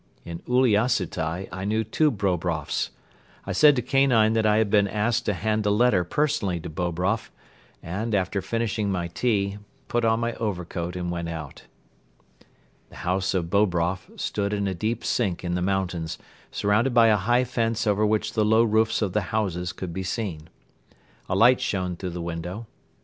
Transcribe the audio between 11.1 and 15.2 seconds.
went out. The house of Bobroff stood in a deep